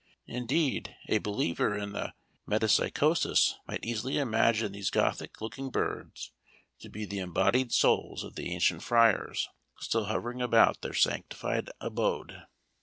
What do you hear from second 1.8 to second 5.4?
the metempsychosis might easily imagine these Gothic